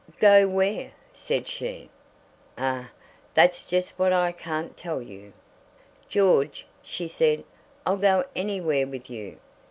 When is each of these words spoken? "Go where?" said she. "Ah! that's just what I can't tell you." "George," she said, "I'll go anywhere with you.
"Go 0.19 0.47
where?" 0.47 0.93
said 1.13 1.47
she. 1.47 1.91
"Ah! 2.57 2.89
that's 3.35 3.67
just 3.67 3.99
what 3.99 4.11
I 4.11 4.31
can't 4.31 4.75
tell 4.75 4.99
you." 4.99 5.31
"George," 6.09 6.65
she 6.81 7.07
said, 7.07 7.43
"I'll 7.85 7.97
go 7.97 8.23
anywhere 8.35 8.87
with 8.87 9.11
you. 9.11 9.37